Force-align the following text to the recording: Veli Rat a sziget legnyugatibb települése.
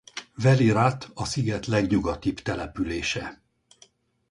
Veli 0.35 0.71
Rat 0.71 1.09
a 1.13 1.25
sziget 1.25 1.65
legnyugatibb 1.67 2.39
települése. 2.39 3.41